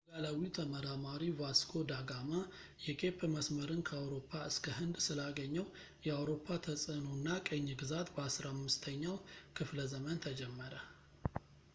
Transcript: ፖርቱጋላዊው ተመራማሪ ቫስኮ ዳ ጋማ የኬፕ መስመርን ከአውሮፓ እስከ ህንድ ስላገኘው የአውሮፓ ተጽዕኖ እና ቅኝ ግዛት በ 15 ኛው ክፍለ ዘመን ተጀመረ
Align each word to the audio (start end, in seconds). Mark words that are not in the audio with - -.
ፖርቱጋላዊው 0.09 0.45
ተመራማሪ 0.57 1.23
ቫስኮ 1.39 1.73
ዳ 1.89 1.97
ጋማ 2.09 2.31
የኬፕ 2.85 3.19
መስመርን 3.33 3.81
ከአውሮፓ 3.89 4.31
እስከ 4.51 4.65
ህንድ 4.79 4.95
ስላገኘው 5.07 5.67
የአውሮፓ 6.07 6.47
ተጽዕኖ 6.69 7.05
እና 7.19 7.27
ቅኝ 7.49 7.67
ግዛት 7.83 8.09
በ 8.17 8.19
15 8.29 8.89
ኛው 9.05 9.17
ክፍለ 9.59 9.81
ዘመን 9.95 10.23
ተጀመረ 10.27 10.73